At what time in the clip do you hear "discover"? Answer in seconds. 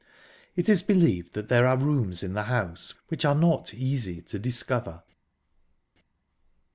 4.39-5.03